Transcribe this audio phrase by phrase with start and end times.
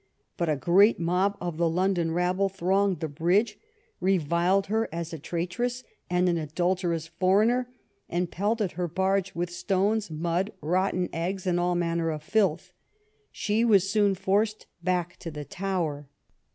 [0.35, 3.59] But a great mob of the London rabble thronged the bridge,
[3.99, 7.69] reviled her as a traitress, and an adulterous foreigner,
[8.09, 12.73] and pelted her barge with stones, mud, rotten eggs, and all manner of filth.
[13.31, 16.07] She was soon forced back to the Tower.